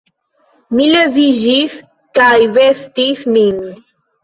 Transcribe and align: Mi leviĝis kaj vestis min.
Mi 0.77 0.87
leviĝis 0.93 1.77
kaj 2.21 2.33
vestis 2.59 3.25
min. 3.39 3.65